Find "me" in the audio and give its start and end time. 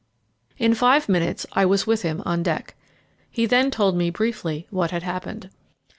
3.95-4.09